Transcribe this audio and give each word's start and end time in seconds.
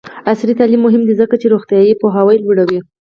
عصري 0.29 0.53
تعلیم 0.59 0.81
مهم 0.85 1.01
دی 1.07 1.13
ځکه 1.21 1.35
چې 1.41 1.51
روغتیایي 1.53 1.93
پوهاوی 2.01 2.37
لوړوي. 2.43 2.79